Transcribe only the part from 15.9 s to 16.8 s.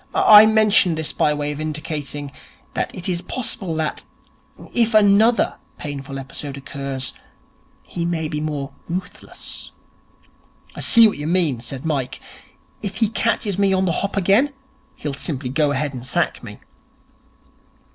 and sack me.'